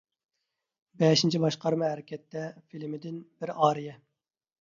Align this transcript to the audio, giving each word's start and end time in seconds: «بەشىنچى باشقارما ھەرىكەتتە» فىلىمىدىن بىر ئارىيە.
«بەشىنچى 1.01 1.41
باشقارما 1.43 1.89
ھەرىكەتتە» 1.91 2.47
فىلىمىدىن 2.71 3.21
بىر 3.43 3.53
ئارىيە. 3.67 3.95